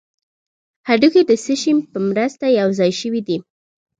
هډوکي 0.87 1.21
د 1.29 1.31
څه 1.43 1.53
شي 1.61 1.71
په 1.91 1.99
مرسته 2.09 2.45
یو 2.59 2.69
ځای 2.79 2.91
شوي 3.01 3.21
دي 3.27 3.37